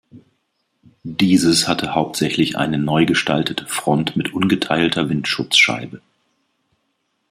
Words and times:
Dieses 1.03 1.67
hatte 1.67 1.93
hauptsächlich 1.93 2.57
eine 2.57 2.79
neu 2.79 3.05
gestaltete 3.05 3.67
Front 3.67 4.15
mit 4.15 4.33
ungeteilter 4.33 5.09
Windschutzscheibe. 5.09 6.01